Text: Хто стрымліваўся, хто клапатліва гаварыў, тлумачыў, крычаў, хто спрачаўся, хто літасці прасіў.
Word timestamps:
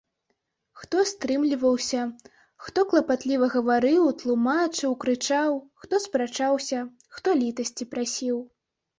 Хто 0.83 1.01
стрымліваўся, 1.09 1.99
хто 2.67 2.79
клапатліва 2.93 3.49
гаварыў, 3.55 4.03
тлумачыў, 4.21 4.91
крычаў, 5.03 5.51
хто 5.83 5.99
спрачаўся, 6.05 6.79
хто 7.19 7.29
літасці 7.43 7.87
прасіў. 7.93 8.37